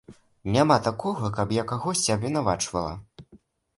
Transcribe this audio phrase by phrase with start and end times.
[0.55, 2.95] Няма такога, каб я кагосьці абвінавачвала.